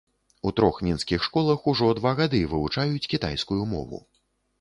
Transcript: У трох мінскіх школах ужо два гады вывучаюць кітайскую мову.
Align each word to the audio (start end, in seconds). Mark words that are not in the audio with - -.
У 0.49 0.51
трох 0.59 0.77
мінскіх 0.85 1.25
школах 1.27 1.67
ужо 1.71 1.89
два 1.99 2.13
гады 2.21 2.39
вывучаюць 2.55 3.07
кітайскую 3.13 3.59
мову. 3.75 4.01